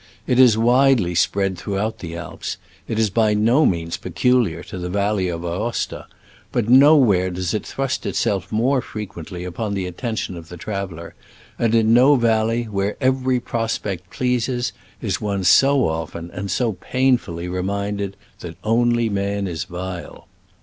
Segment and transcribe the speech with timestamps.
[0.25, 2.57] It is wide ly spread throughout the Alps,
[2.87, 6.07] it is by no means peculiar to the valley of Aosta,
[6.51, 11.13] but nowhere does it thrust itself more frequently upon the attention of the traveler,
[11.59, 16.71] and in no valley where "every prospect pleases '* is one so often and so
[16.81, 20.27] painfully reminded that "only man is vile."